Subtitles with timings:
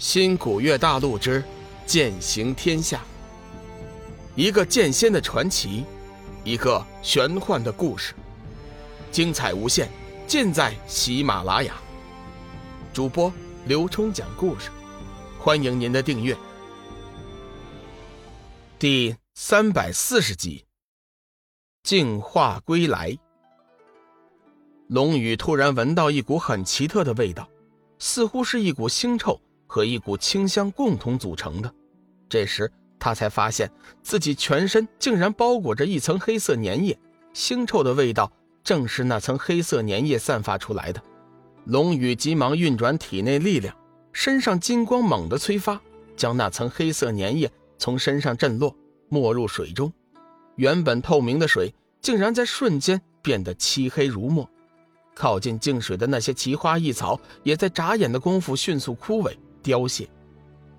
[0.00, 1.44] 新古月大陆之
[1.84, 3.02] 剑行天下，
[4.34, 5.84] 一个剑仙的传奇，
[6.42, 8.14] 一个玄幻的故事，
[9.12, 9.90] 精彩无限，
[10.26, 11.74] 尽在喜马拉雅。
[12.94, 13.30] 主播
[13.66, 14.70] 刘冲讲故事，
[15.38, 16.34] 欢迎您的订阅。
[18.78, 20.64] 第三百四十集，
[21.82, 23.14] 净化归来。
[24.88, 27.46] 龙宇突然闻到一股很奇特的味道，
[27.98, 29.38] 似乎是一股腥臭。
[29.70, 31.72] 和一股清香共同组成的，
[32.28, 33.70] 这时他才发现
[34.02, 36.98] 自己全身竟然包裹着一层黑色粘液，
[37.32, 38.32] 腥臭的味道
[38.64, 41.00] 正是那层黑色粘液散发出来的。
[41.66, 43.72] 龙宇急忙运转体内力量，
[44.12, 45.80] 身上金光猛地催发，
[46.16, 47.48] 将那层黑色粘液
[47.78, 48.74] 从身上震落，
[49.08, 49.92] 没入水中。
[50.56, 54.50] 原本透明的水竟然在瞬间变得漆黑如墨，
[55.14, 59.32] 靠近净水的那些奇花异草也在眨眼的功夫迅速枯萎。
[59.62, 60.08] 凋谢，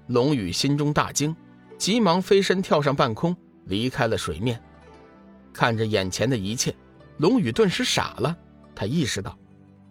[0.08, 1.36] 龙宇心中大惊，
[1.78, 4.62] 急忙飞身跳上半空，离开了水面。
[5.54, 6.74] 看着眼前的一切，
[7.18, 8.36] 龙宇顿时傻了。
[8.74, 9.38] 他意识到，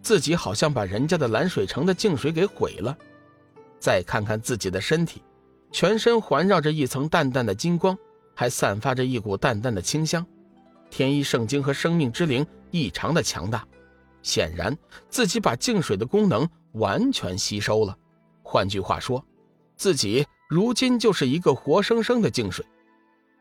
[0.01, 2.97] 自己好像把人家的蓝水城的净水给毁了。
[3.79, 5.23] 再看看自己的身体，
[5.71, 7.97] 全身环绕着一层淡淡的金光，
[8.35, 10.25] 还散发着一股淡淡的清香。
[10.89, 13.65] 天一圣经和生命之灵异常的强大，
[14.23, 14.77] 显然
[15.09, 17.97] 自己把净水的功能完全吸收了。
[18.51, 19.25] 换句话说，
[19.77, 22.65] 自己如今就是一个活生生的净水。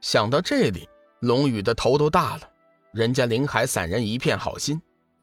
[0.01, 2.49] 想到这里，龙宇的头都大了。
[2.93, 4.81] 人家林海散人一片好心，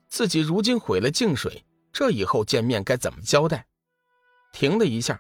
[0.10, 3.66] 自己如今毁了净水，这以后见面该怎么交代？
[4.52, 5.18] 停了一下，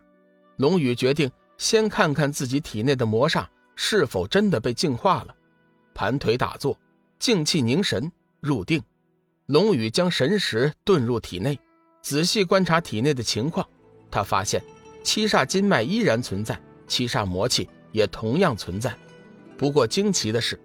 [0.58, 5.34] 龙宇决定先看看自己体内的魔煞是否真的被净化了。
[5.94, 6.78] 盘腿打坐，
[7.20, 8.84] 静气凝神入定。
[9.45, 11.58] 龙宇将神识遁入体内，
[12.02, 13.66] 仔细观察体内的情况。
[14.10, 14.62] 他发现
[15.04, 18.96] 七煞金脉依然存在，七煞魔气也同样存在。
[19.58, 20.60] 不过惊奇的是，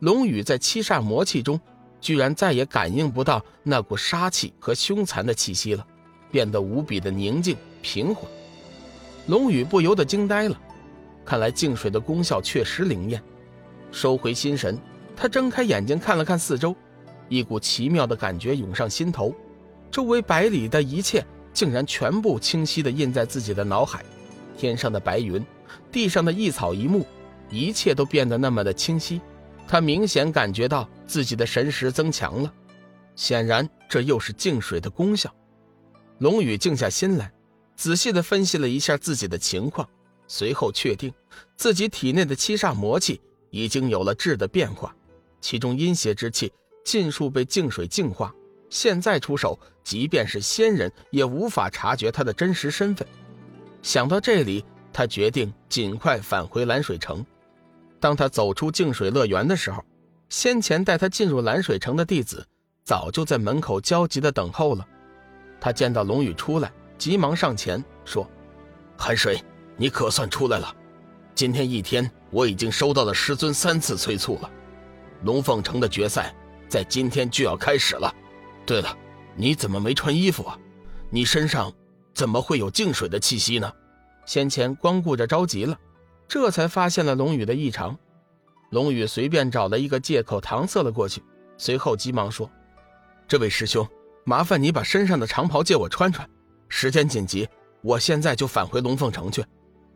[0.00, 1.60] 龙宇在七煞魔气中，
[2.00, 5.86] 居然再也感应不到那股杀气和凶残的气息了，
[6.30, 8.30] 变得无比的宁静平缓。
[9.26, 10.58] 龙宇不由得惊呆了，
[11.24, 13.22] 看来净水的功效确实灵验。
[13.90, 14.78] 收回心神，
[15.16, 16.74] 他睁开眼睛看了看四周，
[17.28, 19.34] 一股奇妙的感觉涌上心头，
[19.90, 21.24] 周围百里的一切。
[21.52, 24.04] 竟然全部清晰地印在自己的脑海，
[24.56, 25.44] 天上的白云，
[25.90, 27.06] 地上的一草一木，
[27.50, 29.20] 一切都变得那么的清晰。
[29.66, 32.52] 他明显感觉到自己的神识增强了，
[33.14, 35.34] 显然这又是净水的功效。
[36.18, 37.30] 龙宇静下心来，
[37.76, 39.88] 仔细地分析了一下自己的情况，
[40.26, 41.12] 随后确定
[41.56, 43.20] 自己体内的七煞魔气
[43.50, 44.94] 已经有了质的变化，
[45.40, 46.52] 其中阴邪之气
[46.84, 48.34] 尽数被净水净化。
[48.70, 53.06] 现在出手，即便是仙人也无法察觉他的真实身份。
[53.82, 57.24] 想到这里，他决定尽快返回蓝水城。
[58.00, 59.84] 当他走出净水乐园的时候，
[60.28, 62.46] 先前带他进入蓝水城的弟子
[62.84, 64.86] 早就在门口焦急地等候了。
[65.60, 68.28] 他见到龙宇出来，急忙上前说
[68.96, 69.42] ：“寒水，
[69.76, 70.74] 你可算出来了。
[71.34, 74.50] 今天一天，我已经收到了师尊三次催促了。
[75.24, 76.34] 龙凤城的决赛
[76.68, 78.14] 在今天就要开始了。”
[78.68, 78.94] 对了，
[79.34, 80.58] 你怎么没穿衣服啊？
[81.08, 81.72] 你身上
[82.12, 83.72] 怎么会有净水的气息呢？
[84.26, 85.74] 先前光顾着着急了，
[86.28, 87.98] 这才发现了龙宇的异常。
[88.68, 91.22] 龙宇随便找了一个借口搪塞了过去，
[91.56, 92.50] 随后急忙说
[93.26, 93.88] ：“这位师兄，
[94.24, 96.28] 麻烦你把身上的长袍借我穿穿，
[96.68, 97.48] 时间紧急，
[97.80, 99.42] 我现在就返回龙凤城去。”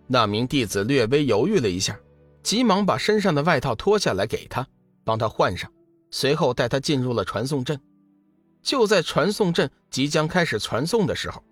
[0.08, 2.00] 那名弟子略微犹豫了一下，
[2.42, 4.66] 急忙把身上的外套脱下来给他，
[5.04, 5.70] 帮他换上，
[6.10, 7.78] 随后带他进入了传送阵。
[8.62, 11.42] 就在传送阵即将开始传送的时候，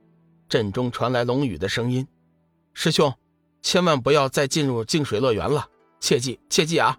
[0.48, 2.06] 阵中传来龙宇的声音
[2.72, 3.12] ：“师兄，
[3.62, 6.96] 千万不要再进入净水乐园了，切记切记啊！”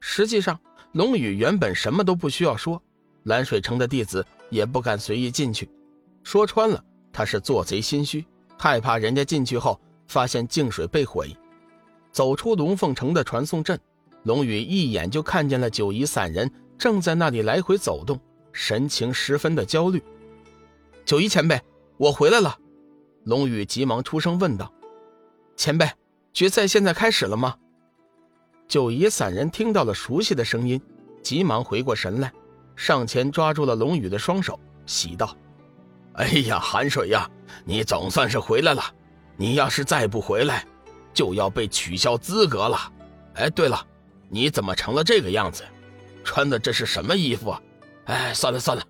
[0.00, 0.58] 实际上，
[0.92, 2.82] 龙宇原本什么都不需要说，
[3.24, 5.70] 蓝水城的弟子也不敢随意进去。
[6.24, 8.24] 说穿了，他是做贼心虚，
[8.58, 11.34] 害怕人家进去后发现净水被毁。
[12.10, 13.78] 走出龙凤城的传送阵，
[14.24, 18.18] 龙宇一眼就看见了九夷散人正在那里来回走动。
[18.52, 20.02] 神情十分的焦虑。
[21.04, 21.60] 九一前辈，
[21.96, 22.58] 我回来了。
[23.24, 24.72] 龙宇急忙出声问道
[25.56, 25.90] ：“前辈，
[26.32, 27.56] 决赛现在开始了吗？”
[28.68, 30.80] 九夷散人听到了熟悉的声音，
[31.22, 32.32] 急忙回过神来，
[32.76, 35.36] 上前抓住了龙宇的双手，喜道
[36.14, 37.30] ：“哎呀，寒水呀，
[37.64, 38.82] 你总算是回来了。
[39.36, 40.66] 你要是再不回来，
[41.14, 42.92] 就要被取消资格了。
[43.34, 43.86] 哎，对了，
[44.28, 45.64] 你怎么成了这个样子？
[46.24, 47.62] 穿的这是什么衣服啊？”
[48.08, 48.82] 哎，算了算了，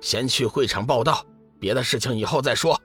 [0.00, 1.24] 先去会场报道，
[1.60, 2.80] 别的事情以后再说。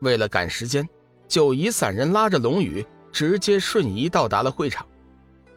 [0.00, 0.86] 为了赶时间，
[1.26, 4.86] 九夷散人拉着龙宇，直接瞬移到达了会场。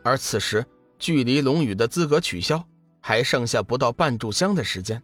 [0.01, 0.65] 而此时，
[0.97, 2.65] 距离龙宇的资格取消
[3.01, 5.01] 还剩下不到半炷香的时间。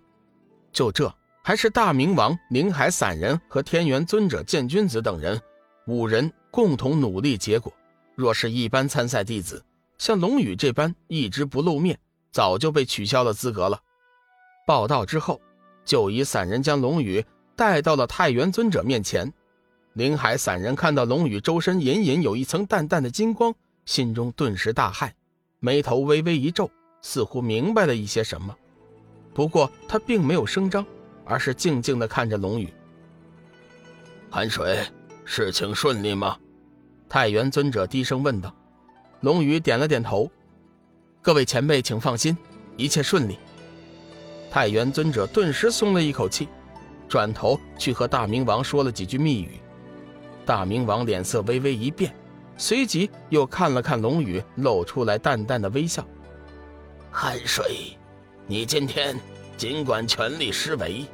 [0.71, 1.13] 就这，
[1.43, 5.37] 还是大明王、宁海散人和天元尊者剑君子等人
[5.85, 7.73] 五人共同努力结果。
[8.15, 9.61] 若是一般参赛弟子，
[9.97, 11.99] 像龙宇这般一直不露面，
[12.31, 13.77] 早就被取消了资格了。
[14.69, 15.41] 报道之后，
[15.83, 17.25] 九夷散人将龙宇
[17.55, 19.33] 带到了太元尊者面前。
[19.93, 23.51] 林海散人看到龙宇周身隐隐有一层淡淡的金光，
[23.85, 25.09] 心中顿时大骇，
[25.59, 26.69] 眉头微微一皱，
[27.01, 28.55] 似乎明白了一些什么。
[29.33, 30.85] 不过他并没有声张，
[31.25, 32.71] 而是静静地看着龙宇。
[34.29, 34.85] 寒水，
[35.25, 36.37] 事情顺利吗？
[37.09, 38.55] 太元尊者低声问道。
[39.21, 40.29] 龙宇点了点头
[41.23, 42.37] ：“各位前辈，请放心，
[42.77, 43.39] 一切顺利。”
[44.51, 46.47] 太元尊者顿时松了一口气，
[47.07, 49.59] 转头去和大明王说了几句密语。
[50.45, 52.11] 大明王脸色微微一变，
[52.57, 56.03] 随即又看了看龙宇，露出来淡淡的微笑
[57.11, 57.95] ：“汉水，
[58.47, 59.15] 你今天
[59.55, 61.05] 尽管全力施为，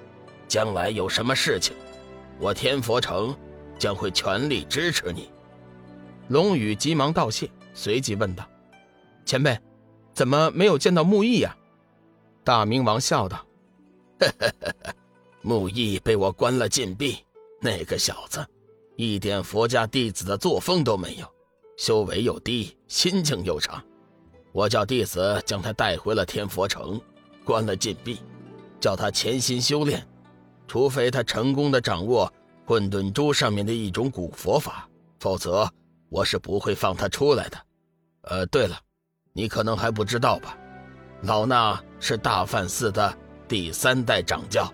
[0.47, 1.75] 将来有什么事情，
[2.39, 3.35] 我天佛城
[3.77, 5.29] 将会全力支持你。”
[6.29, 8.47] 龙宇急忙道谢，随即问道
[9.25, 9.59] ：“前辈，
[10.13, 11.53] 怎么没有见到木易呀？”
[12.45, 13.43] 大明王笑道
[15.41, 17.25] ：“木易被我关了禁闭，
[17.59, 18.45] 那个小子，
[18.95, 21.27] 一点佛家弟子的作风都没有，
[21.75, 23.83] 修为又低，心境又差。
[24.51, 27.01] 我叫弟子将他带回了天佛城，
[27.43, 28.19] 关了禁闭，
[28.79, 30.07] 叫他潜心修炼，
[30.67, 32.31] 除非他成功的掌握
[32.63, 34.87] 混沌珠上面的一种古佛法，
[35.19, 35.67] 否则
[36.09, 37.57] 我是不会放他出来的。
[38.21, 38.79] 呃，对了，
[39.33, 40.55] 你可能还不知道吧？”
[41.25, 43.17] 老衲是大梵寺的
[43.47, 44.71] 第三代掌教，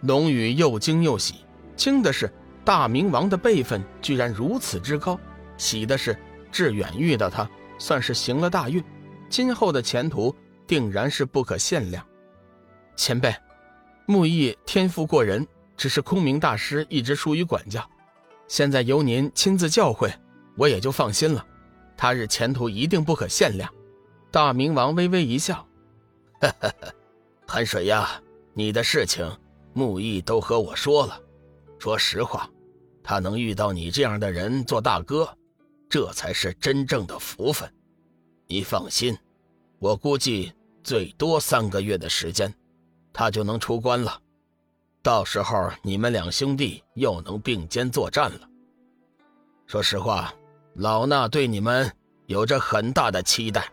[0.00, 1.44] 龙宇又惊又喜，
[1.76, 2.32] 惊的是
[2.64, 5.20] 大明王的辈分居然如此之高，
[5.58, 6.18] 喜的是
[6.50, 7.46] 志远遇到他
[7.78, 8.82] 算是行了大运，
[9.28, 10.34] 今后的前途
[10.66, 12.02] 定然是不可限量。
[12.96, 13.34] 前辈，
[14.06, 15.46] 木易天赋过人，
[15.76, 17.86] 只是空明大师一直疏于管教，
[18.48, 20.10] 现在由您亲自教诲，
[20.56, 21.44] 我也就放心了，
[21.98, 23.70] 他日前途一定不可限量。
[24.30, 25.66] 大明王微微一笑
[27.46, 28.22] ：“寒水呀，
[28.54, 29.28] 你的事情，
[29.72, 31.20] 木易都和我说了。
[31.80, 32.48] 说实话，
[33.02, 35.28] 他能遇到你这样的人做大哥，
[35.88, 37.68] 这才是真正的福分。
[38.46, 39.18] 你放心，
[39.80, 40.52] 我估计
[40.84, 42.54] 最多三个月的时间，
[43.12, 44.20] 他就能出关了。
[45.02, 48.48] 到时候你们两兄弟又能并肩作战了。
[49.66, 50.32] 说实话，
[50.74, 51.90] 老衲对你们
[52.26, 53.68] 有着很大的期待。”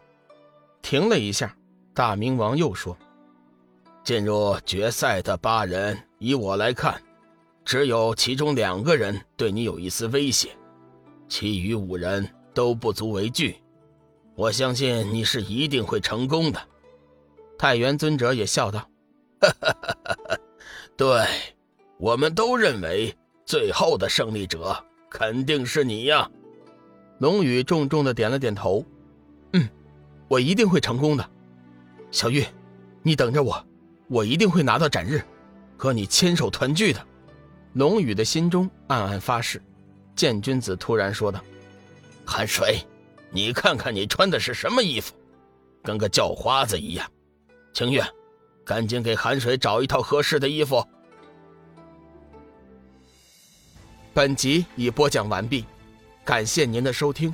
[0.89, 1.53] 停了一下，
[1.93, 2.97] 大明王又说
[4.05, 7.03] ：“进入决赛的八人，以我来看，
[7.65, 10.47] 只有其中两个人对你有一丝威胁，
[11.27, 13.57] 其余五人都不足为惧。
[14.33, 16.61] 我相信你是一定会成功的。”
[17.59, 18.79] 太元尊者也笑道
[19.43, 20.37] ：“哈哈哈哈！
[20.95, 21.27] 对，
[21.97, 23.13] 我们都认为
[23.45, 26.31] 最后的胜利者肯定是你呀。”
[27.19, 28.85] 龙宇重重的点了点头：“。”
[30.27, 31.29] 我一定会成功的，
[32.11, 32.45] 小玉，
[33.01, 33.65] 你等着我，
[34.07, 35.21] 我一定会拿到斩日，
[35.77, 37.05] 和你牵手团聚的。
[37.73, 39.61] 龙宇的心中暗暗发誓。
[40.15, 41.39] 剑君子突然说道
[42.25, 42.81] ：“韩水，
[43.29, 45.13] 你看看你穿的是什么衣服，
[45.83, 47.07] 跟个叫花子一样。
[47.71, 48.03] 清月，
[48.65, 50.83] 赶紧给韩水找一套合适的衣服。”
[54.11, 55.63] 本集已播讲完毕，
[56.25, 57.31] 感谢您的收听。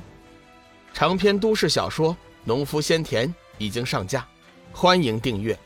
[0.92, 2.16] 长篇都市小说。
[2.44, 4.26] 农夫先田已经上架，
[4.72, 5.58] 欢迎订阅。